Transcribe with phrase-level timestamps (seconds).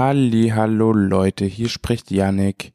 [0.00, 2.72] Halli, hallo Leute, hier spricht Yannick.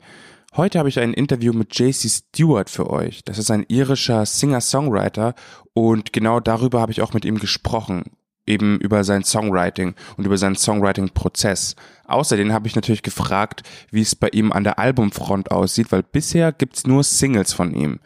[0.56, 3.23] Heute habe ich ein Interview mit JC Stewart für euch.
[3.23, 5.33] Das ist ein irischer Singer-Songwriter
[5.73, 8.03] und genau darüber habe ich auch mit ihm gesprochen.
[8.46, 11.75] Eben über sein Songwriting und über seinen Songwriting-Prozess.
[12.05, 16.52] Außerdem habe ich natürlich gefragt, wie es bei ihm an der Albumfront aussieht, weil bisher
[16.52, 18.02] gibt's nur Singles von ihm.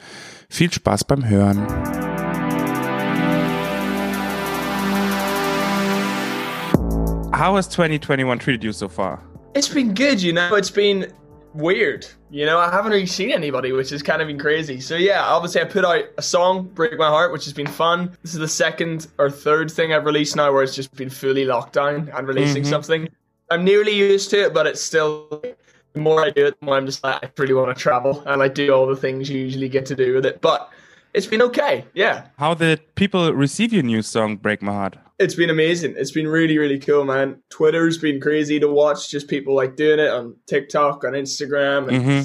[0.48, 1.68] Viel Spaß beim Hören.
[7.40, 9.24] How has 2021 treated you so far?
[9.56, 10.56] It's been good, you know.
[10.56, 11.10] It's been
[11.54, 12.06] weird.
[12.30, 14.82] You know, I haven't really seen anybody, which has kind of been crazy.
[14.82, 18.12] So yeah, obviously I put out a song, Break My Heart, which has been fun.
[18.24, 21.46] This is the second or third thing I've released now where it's just been fully
[21.46, 22.70] locked down and releasing Mhm.
[22.70, 23.08] something.
[23.50, 25.42] I'm nearly used to it, but it's still
[25.94, 28.22] the more I do it, the more I'm just like I really want to travel
[28.26, 30.42] and I do all the things you usually get to do with it.
[30.42, 30.70] But
[31.14, 32.28] it's been okay, yeah.
[32.38, 34.98] How did people receive your new song, Break My Heart?
[35.20, 35.96] It's been amazing.
[35.98, 37.42] It's been really, really cool, man.
[37.50, 39.10] Twitter's been crazy to watch.
[39.10, 42.22] Just people like doing it on TikTok, on Instagram, and hmm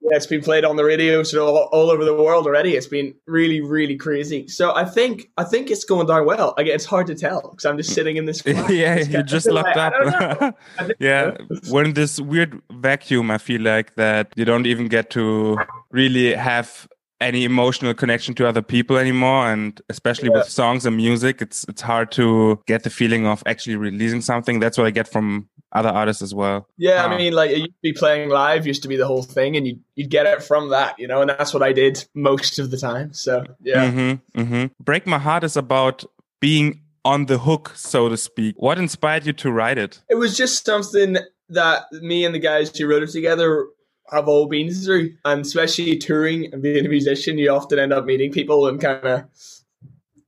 [0.00, 2.76] yeah, it's been played on the radio, so all, all over the world already.
[2.76, 4.46] It's been really, really crazy.
[4.46, 6.54] So I think, I think it's going down well.
[6.56, 8.40] Again, it's hard to tell because I'm just sitting in this.
[8.46, 10.06] yeah, you're just locked like- I don't
[10.40, 10.46] know.
[10.46, 10.58] up.
[11.00, 11.36] Yeah,
[11.68, 13.30] we're in this weird vacuum.
[13.32, 15.58] I feel like that you don't even get to
[15.90, 16.86] really have
[17.20, 21.82] any emotional connection to other people anymore, and especially with songs and music, it's it's
[21.82, 24.60] hard to get the feeling of actually releasing something.
[24.60, 26.66] That's what I get from other artists as well.
[26.76, 27.14] Yeah, Wow.
[27.14, 29.56] I mean, like it used to be playing live, used to be the whole thing,
[29.56, 32.58] and you you'd get it from that, you know, and that's what I did most
[32.58, 33.12] of the time.
[33.12, 33.90] So yeah.
[33.90, 36.04] hmm hmm Break My Heart is about
[36.40, 38.54] being on the hook, so to speak.
[38.58, 40.00] What inspired you to write it?
[40.08, 41.16] It was just something
[41.50, 43.66] that me and the guys who wrote it together
[44.10, 48.04] have all been through, and especially touring and being a musician, you often end up
[48.04, 49.24] meeting people and kind of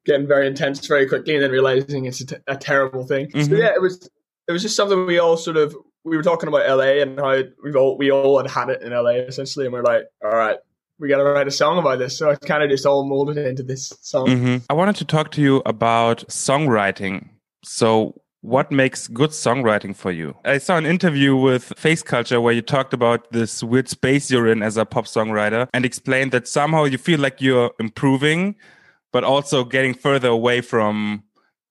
[0.04, 3.30] getting very intense very quickly, and then realizing it's a, t- a terrible thing.
[3.30, 3.58] So Mhm.
[3.58, 4.08] yeah, it was
[4.48, 7.42] it was just something we all sort of we were talking about LA and how
[7.62, 10.58] we've all we all had had it in LA essentially, and we're like, all right.
[10.98, 13.38] We got to write a song about this, so I kind of just all molded
[13.38, 14.28] into this song.
[14.28, 17.26] hmm I wanted to talk to you about songwriting.
[17.64, 20.34] So, what makes good songwriting for you?
[20.44, 24.46] I saw an interview with Face Culture where you talked about this weird space you're
[24.48, 28.56] in as a pop songwriter and explained that somehow you feel like you're improving,
[29.12, 31.22] but also getting further away from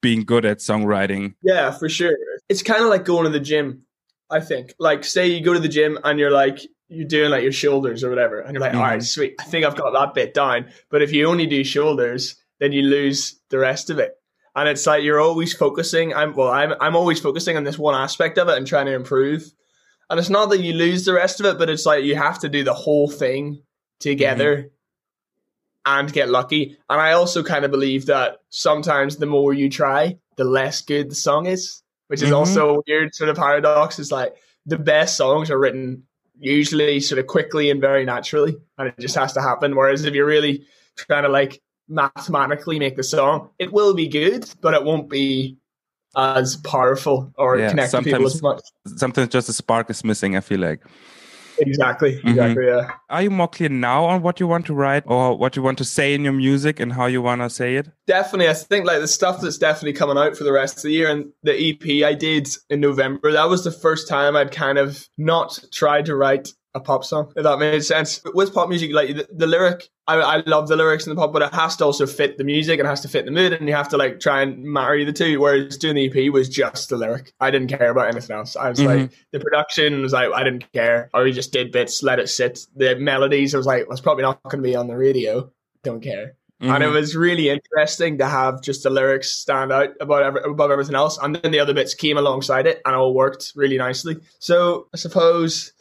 [0.02, 1.34] being good at songwriting.
[1.44, 2.16] Yeah, for sure.
[2.48, 3.84] It's kind of like going to the gym,
[4.30, 4.74] I think.
[4.80, 8.04] Like, say you go to the gym and you're like, you're doing like your shoulders
[8.04, 8.78] or whatever, and you're like, Mhm.
[8.78, 10.68] all right, sweet, I think I've got that bit down.
[10.90, 14.14] But if you only do shoulders, then you lose the rest of it.
[14.60, 16.14] And it's like you're always focusing.
[16.14, 18.94] I'm well, I'm I'm always focusing on this one aspect of it and trying to
[18.94, 19.44] improve.
[20.10, 22.40] And it's not that you lose the rest of it, but it's like you have
[22.40, 23.62] to do the whole thing
[24.00, 24.72] together
[25.86, 26.78] and get lucky.
[26.90, 31.10] And I also kind of believe that sometimes the more you try, the less good
[31.12, 32.36] the song is, which is Mhm.
[32.38, 33.98] also a weird sort of paradox.
[34.00, 36.04] It's like the best songs are written
[36.42, 39.76] usually sort of quickly and very naturally, and it just has to happen.
[39.76, 40.66] Whereas if you're really
[40.98, 45.58] trying to like mathematically make the song, it will be good, but it won't be
[46.16, 48.62] as powerful or Yeah, connect to people as much.
[48.98, 50.82] Sometimes just a spark is missing, I feel like.
[51.62, 52.16] Exactly.
[52.22, 52.30] Mhm.
[52.30, 52.66] Exactly.
[52.68, 52.90] Yeah.
[53.10, 55.78] Are you more clear now on what you want to write or what you want
[55.80, 57.90] to say in your music and how you want to say it?
[58.08, 60.92] definitely i think like the stuff that's definitely coming out for the rest of the
[60.92, 64.78] year and the ep i did in november that was the first time i'd kind
[64.80, 68.22] of not tried to write a pop song if that made sense.
[68.34, 71.34] With pop music like the, the lyric I, I love the lyrics in the pop
[71.34, 73.54] but it has to also fit the music and it has to fit the mood
[73.54, 76.48] and you have to like try and marry the two whereas doing the ep was
[76.48, 77.34] just the lyric.
[77.40, 78.56] I didn't care about anything else.
[78.56, 81.10] I was like the production was like i didn't care.
[81.14, 82.68] Or we just did bits let it sit.
[82.76, 85.52] The melodies i was like was probably not going to be on the radio.
[85.84, 86.36] Don't care.
[86.62, 86.94] And it Mhm.
[86.94, 91.18] was really interesting to have just the lyrics stand out about every, above everything else,
[91.18, 94.18] and then the other bits came alongside it, and all worked really nicely.
[94.40, 95.72] So I suppose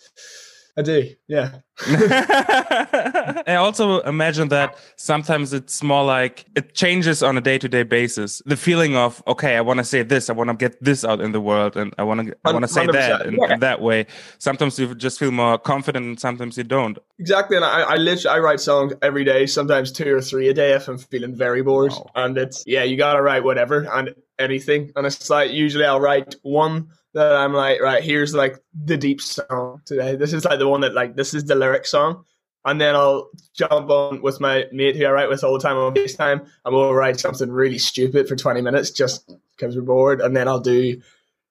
[0.79, 1.59] I do, yeah.
[1.87, 7.83] I also imagine that sometimes it's more like it changes on a day to day
[7.83, 8.41] basis.
[8.47, 11.21] The feeling of okay, I want to say this, I want to get this out
[11.21, 13.55] in the world, and I want to I want to say that 100%, in, yeah.
[13.55, 14.07] in that way.
[14.39, 16.97] Sometimes you just feel more confident, and sometimes you don't.
[17.19, 20.55] Exactly, and I, I literally I write songs every day, sometimes two or three a
[20.55, 21.91] day if I'm feeling very bored.
[21.91, 22.11] Wow.
[22.15, 24.93] And it's yeah, you gotta write whatever and anything.
[24.95, 29.21] And it's like usually I'll write one that I'm like, right, here's like the deep
[29.21, 30.17] song today.
[30.17, 32.25] This is like the one that like this is the lyric song.
[32.65, 35.77] And then I'll jump on with my mate who I write with all the time
[35.77, 40.21] on FaceTime and we'll write something really stupid for 20 minutes just because we're bored.
[40.21, 41.01] And then I'll do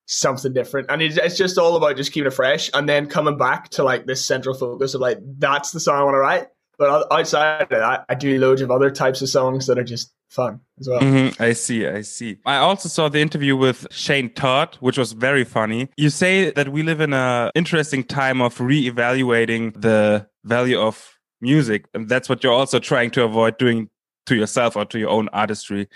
[0.05, 0.91] something different.
[0.91, 3.83] And it's, it's just all about just keeping it fresh and then coming back to
[3.83, 6.47] like this central focus of like, that's the song I want to write.
[6.77, 10.13] But outside of that, I do loads of other types of songs that are just
[10.29, 10.99] fun as well.
[10.99, 11.41] Mm-hmm.
[11.41, 12.37] I see, I see.
[12.45, 15.89] I also saw the interview with Shane Todd, which was very funny.
[15.97, 21.85] You say that we live in a interesting time of re-evaluating the value of music,
[21.93, 23.89] and that's what you're also trying to avoid doing
[24.27, 25.87] to yourself or to your own artistry.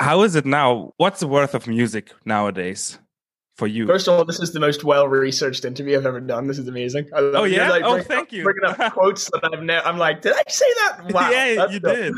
[0.00, 0.92] How is it now?
[0.96, 2.98] What's the worth of music nowadays?
[3.56, 3.86] For you?
[3.86, 6.46] First of all, this is the most well researched interview I've ever done.
[6.46, 7.10] This is amazing.
[7.12, 8.44] oh yeah, like, oh thank you.
[8.44, 9.86] Bringing up quotes that I've never.
[9.86, 10.98] I'm like, did I say that?
[11.12, 12.14] Wow, yeah, you did.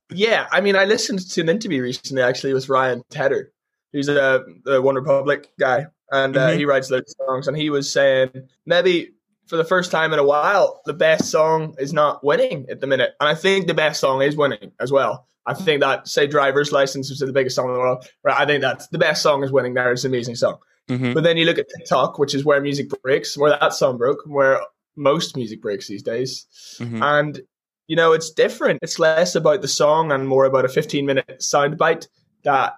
[0.10, 3.52] yeah, I mean, I listened to an interview recently actually with Ryan Tedder,
[3.92, 6.58] who's a, a OneRepublic guy, and uh, mm-hmm.
[6.58, 8.30] he writes those songs, and he was saying
[8.66, 9.14] maybe
[9.48, 12.86] for the first time in a while, the best song is not winning at the
[12.86, 15.26] minute, and I think the best song is winning as well.
[15.46, 18.06] I think that say driver's license is the biggest song in the world.
[18.24, 19.92] Right, I think that's the best song is winning there.
[19.92, 20.58] It's an amazing song.
[20.88, 21.14] Mm-hmm.
[21.14, 24.20] But then you look at TikTok, which is where music breaks, where that song broke,
[24.26, 24.60] where
[24.96, 26.46] most music breaks these days.
[26.78, 27.02] Mm-hmm.
[27.02, 27.40] And
[27.86, 28.80] you know, it's different.
[28.82, 32.08] It's less about the song and more about a 15 minute soundbite
[32.42, 32.74] that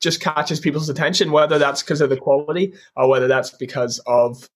[0.00, 4.48] just catches people's attention, whether that's because of the quality or whether that's because of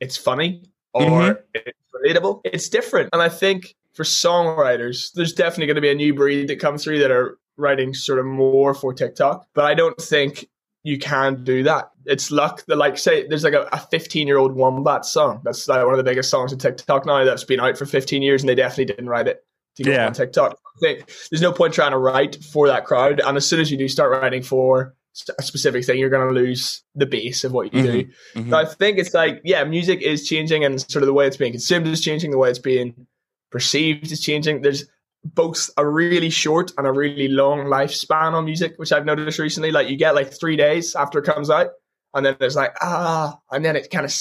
[0.00, 0.64] it's funny
[0.94, 1.40] or mm-hmm.
[1.54, 2.40] it's relatable.
[2.44, 3.10] It's different.
[3.12, 6.84] And I think for songwriters, there's definitely going to be a new breed that comes
[6.84, 9.46] through that are writing sort of more for TikTok.
[9.54, 10.46] But I don't think
[10.82, 11.90] you can do that.
[12.06, 15.40] It's luck that, like, say, there's like a 15 year old Wombat song.
[15.44, 18.22] That's like one of the biggest songs on TikTok now that's been out for 15
[18.22, 19.44] years, and they definitely didn't write it
[19.76, 20.06] to go yeah.
[20.06, 20.52] on TikTok.
[20.52, 23.20] I think there's no point trying to write for that crowd.
[23.20, 24.94] And as soon as you do start writing for
[25.38, 27.92] a specific thing, you're going to lose the base of what you mm-hmm.
[27.92, 28.04] do.
[28.34, 28.50] Mm-hmm.
[28.50, 31.36] So I think it's like, yeah, music is changing, and sort of the way it's
[31.36, 33.06] being consumed is changing, the way it's being
[33.52, 34.62] perceived is changing.
[34.62, 34.86] There's
[35.24, 39.70] both a really short and a really long lifespan on music, which I've noticed recently.
[39.70, 41.68] Like you get like three days after it comes out,
[42.14, 44.12] and then there's like ah, and then it kind of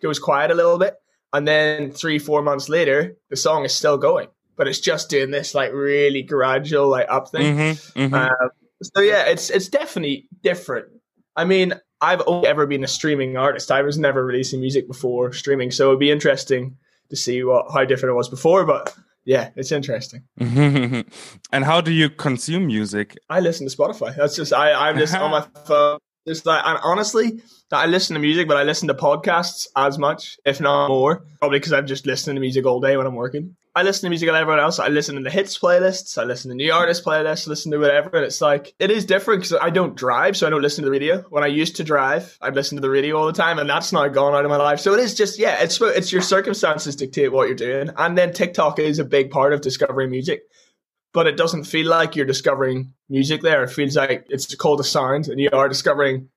[0.00, 0.94] goes quiet a little bit,
[1.32, 5.30] and then three four months later, the song is still going, but it's just doing
[5.30, 7.56] this like really gradual like up thing.
[7.56, 8.14] Mm-hmm, mm-hmm.
[8.14, 8.50] Um,
[8.82, 10.86] so yeah, it's it's definitely different.
[11.36, 13.70] I mean, I've only ever been a streaming artist.
[13.70, 16.76] I was never releasing music before streaming, so it'd be interesting
[17.10, 18.64] to see what how different it was before.
[18.64, 20.24] But yeah, it's interesting.
[20.38, 21.04] and
[21.52, 23.16] how do you consume music?
[23.28, 24.16] I listen to Spotify.
[24.16, 25.98] That's just I I'm just on my phone.
[26.26, 27.40] Just like and honestly,
[27.72, 31.24] I listen to music, but I listen to podcasts as much, if not more.
[31.38, 33.56] Probably because I'm just listening to music all day when I'm working.
[33.74, 34.80] I listen to music like everyone else.
[34.80, 36.18] I listen to the hits playlists.
[36.18, 37.46] I listen to new artist playlists.
[37.46, 40.50] Listen to whatever, and it's like it is different because I don't drive, so I
[40.50, 41.20] don't listen to the radio.
[41.30, 43.92] When I used to drive, I'd listen to the radio all the time, and that's
[43.92, 44.80] not gone out of my life.
[44.80, 48.32] So it is just yeah, it's it's your circumstances dictate what you're doing, and then
[48.32, 50.42] TikTok is a big part of discovering music.
[51.12, 53.64] But it doesn't feel like you're discovering music there.
[53.64, 56.28] It feels like it's called a sound, and you are discovering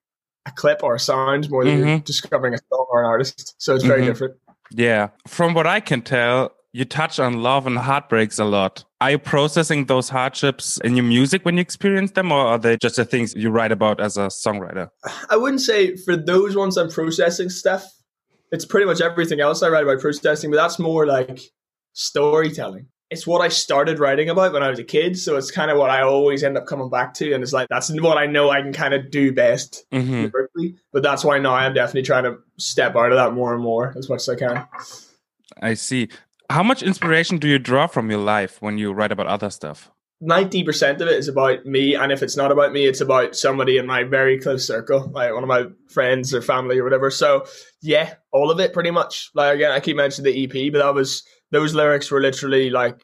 [0.46, 1.88] a clip or a sound more than mm-hmm.
[1.88, 3.54] you're discovering a song or an artist.
[3.58, 4.10] So it's very mm-hmm.
[4.10, 4.34] different.
[4.70, 5.08] Yeah.
[5.26, 8.84] From what I can tell, you touch on love and heartbreaks a lot.
[9.00, 12.76] Are you processing those hardships in your music when you experience them, or are they
[12.76, 14.88] just the things you write about as a songwriter?
[15.30, 17.86] I wouldn't say for those ones I'm processing stuff.
[18.50, 21.38] It's pretty much everything else I write about processing, but that's more like
[21.92, 22.88] storytelling.
[23.08, 25.78] It's what I started writing about when I was a kid, so it's kind of
[25.78, 28.50] what I always end up coming back to, and it's like that's what I know
[28.50, 30.26] I can kind of do best mm-hmm.
[30.92, 33.94] But that's why now I'm definitely trying to step out of that more and more
[33.96, 34.66] as much as I can.
[35.62, 36.08] I see.
[36.50, 39.90] How much inspiration do you draw from your life when you write about other stuff?
[40.22, 41.94] 90% of it is about me.
[41.94, 45.32] And if it's not about me, it's about somebody in my very close circle, like
[45.32, 47.10] one of my friends or family or whatever.
[47.10, 47.46] So,
[47.82, 49.30] yeah, all of it pretty much.
[49.34, 53.00] Like, again, I keep mentioning the EP, but that was, those lyrics were literally like,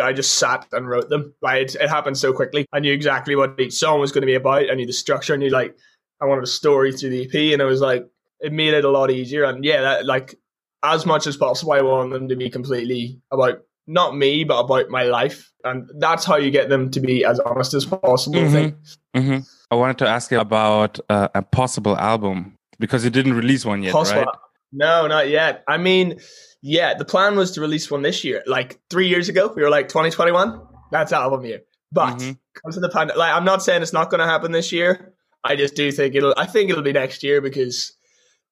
[0.00, 1.34] I just sat and wrote them.
[1.42, 2.66] Like, it, it happened so quickly.
[2.72, 4.70] I knew exactly what each song was going to be about.
[4.70, 5.34] I knew the structure.
[5.34, 5.76] I knew, like,
[6.20, 7.52] I wanted a story through the EP.
[7.52, 8.06] And it was like,
[8.38, 9.44] it made it a lot easier.
[9.44, 10.36] And yeah, that, like,
[10.82, 14.88] as much as possible, I want them to be completely about not me, but about
[14.88, 15.50] my life.
[15.64, 18.40] And that's how you get them to be as honest as possible.
[18.40, 18.76] Mm-hmm.
[19.14, 19.38] I, mm-hmm.
[19.70, 23.82] I wanted to ask you about uh, a possible album because you didn't release one
[23.82, 24.22] yet, possible.
[24.22, 24.28] right?
[24.72, 25.64] No, not yet.
[25.66, 26.20] I mean,
[26.62, 28.42] yeah, the plan was to release one this year.
[28.46, 30.60] Like three years ago, we were like 2021,
[30.90, 31.62] that's album year.
[31.92, 32.32] But mm-hmm.
[32.62, 35.12] comes to the pandemic, like I'm not saying it's not going to happen this year.
[35.42, 36.34] I just do think it'll.
[36.36, 37.96] I think it'll be next year because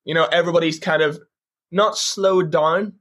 [0.04, 1.20] you know everybody's kind of
[1.70, 2.94] not slowed down,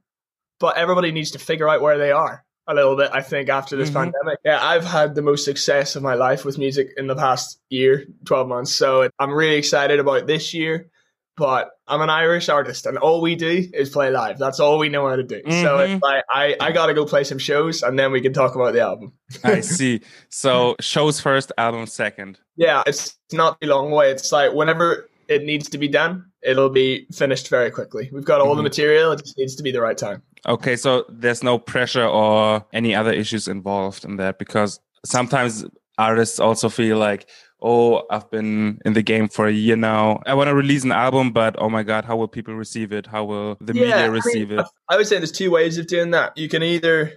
[0.60, 3.76] but everybody needs to figure out where they are a little bit, I think, after
[3.76, 4.10] this mm-hmm.
[4.12, 4.38] pandemic.
[4.44, 8.04] Yeah, I've had the most success of my life with music in the past year,
[8.26, 8.74] 12 months.
[8.74, 10.90] So I'm really excited about this year.
[11.36, 14.38] But I'm an Irish artist, and all we do is play live.
[14.38, 15.36] That's all we know how to do.
[15.36, 15.62] Mm-hmm.
[15.62, 18.32] So it's like I, I got to go play some shows, and then we can
[18.32, 19.12] talk about the album.
[19.44, 20.00] I see.
[20.30, 22.40] So shows first, album second.
[22.56, 24.10] Yeah, it's not a long way.
[24.10, 28.10] It's like whenever it needs to be done, it'll be finished very quickly.
[28.12, 28.58] We've got all mm-hmm.
[28.58, 30.22] the material; it just needs to be the right time.
[30.46, 35.64] Okay, so there's no pressure or any other issues involved in that because sometimes
[35.98, 37.28] artists also feel like,
[37.60, 40.22] oh, I've been in the game for a year now.
[40.26, 43.06] I want to release an album, but oh my God, how will people receive it?
[43.06, 44.66] How will the Yeah, media I receive mean, it?
[44.88, 46.36] I would say there's two ways of doing that.
[46.38, 47.12] You can either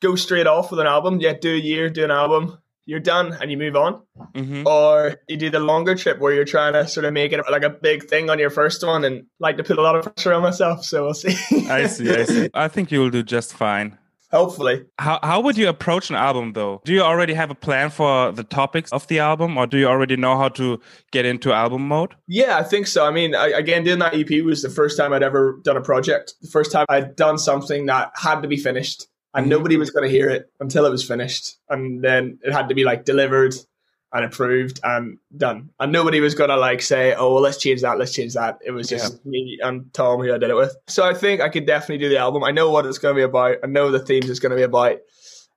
[0.00, 2.58] go straight off with an album, yeah, do a year, do an album,
[2.88, 4.02] you're done, and you move on.
[4.34, 7.40] hmm Or you do the longer trip where you're trying to sort of make it
[7.50, 10.04] like a big thing on your first one and like to put a lot of
[10.04, 10.84] pressure on myself.
[10.86, 11.36] So we'll see.
[11.68, 12.50] I see, I see.
[12.54, 13.98] I think you'll do just fine.
[14.30, 14.86] Hopefully.
[14.98, 16.80] How how would you approach an album though?
[16.86, 19.86] Do you already have a plan for the topics of the album, or do you
[19.86, 20.80] already know how to
[21.12, 22.14] get into album mode?
[22.26, 23.06] Yeah, I think so.
[23.06, 25.82] I mean, I, again, doing that EP was the first time I'd ever done a
[25.82, 26.34] project.
[26.40, 29.06] The first time I'd done something that had to be finished,
[29.38, 32.68] and nobody was going to hear it until it was finished, and then it had
[32.68, 33.54] to be like delivered
[34.12, 35.68] and approved and done.
[35.78, 37.98] And nobody was going to like say, "Oh, well, let's change that.
[37.98, 40.74] Let's change that." It was just me and Tom who I did it with.
[40.86, 42.42] So I think I could definitely do the album.
[42.44, 43.56] I know what it's going to be about.
[43.62, 44.96] I know the themes it's going to be about.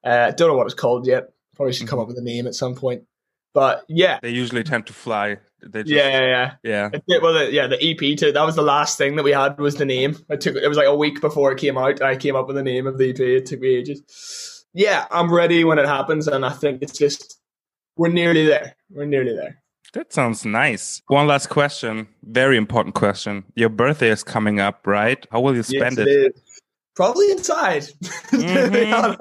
[0.04, 1.28] Uh, don't know what it's called yet.
[1.56, 2.04] Probably should come Mhm.
[2.04, 3.04] up with a name at some point.
[3.54, 5.38] But yeah, They usually tend to fly.
[5.62, 6.90] They just, yeah, yeah, yeah.
[6.94, 7.00] yeah.
[7.08, 8.32] It well, the, yeah, the EP too.
[8.32, 10.18] That was the last thing that we had was the name.
[10.30, 12.02] I took it was like a week before it came out.
[12.02, 13.20] I came up with the name of the EP.
[13.20, 14.66] It took me ages.
[14.74, 17.40] Yeah, I'm ready when it happens, and I think it's just
[17.98, 18.76] we're nearly there.
[18.90, 19.62] We're nearly there.
[19.94, 21.02] That sounds nice.
[21.08, 23.44] One last question, very important question.
[23.56, 25.28] Your birthday is coming up, right?
[25.32, 26.10] How will you spend Yes, it?
[26.10, 26.42] is.
[26.96, 27.84] Probably inside.
[28.32, 29.18] Mhm.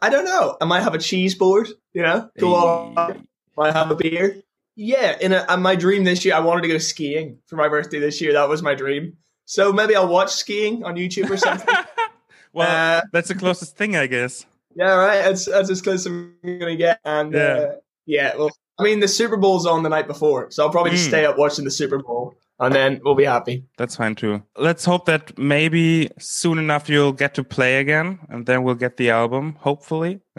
[0.00, 0.56] I don't know.
[0.60, 1.68] I might have a cheese board.
[1.92, 3.26] You know, go on.
[3.56, 4.36] Might have a beer.
[4.76, 7.68] Yeah, in a, and my dream this year, I wanted to go skiing for my
[7.68, 8.32] birthday this year.
[8.32, 9.16] That was my dream.
[9.44, 11.74] So maybe I'll watch skiing on YouTube or something.
[12.54, 14.46] well, Uh, that's the closest thing, I guess.
[14.74, 15.22] Yeah, right.
[15.22, 17.00] That's that's as close as I'm gonna get.
[17.04, 17.40] And Yeah.
[17.40, 17.72] uh,
[18.06, 21.04] yeah, well, I mean, the Super Bowl's on the night before, so I'll probably just
[21.04, 21.08] Mm.
[21.08, 23.64] stay up watching the Super Bowl, and then we'll be happy.
[23.76, 24.42] That's fine too.
[24.56, 28.96] Let's hope that maybe soon enough you'll get to play again, and then we'll get
[28.96, 29.56] the album.
[29.60, 30.20] Hopefully.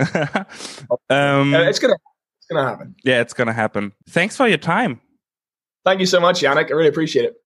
[1.10, 2.13] um, Uh, it's gonna it's
[2.54, 2.96] gonna happen.
[3.04, 3.94] yeah, it's gonna happen.
[4.10, 5.02] Thanks for your time.
[5.86, 6.68] Thank you so much, Yannick.
[6.70, 7.36] I really appreciate it.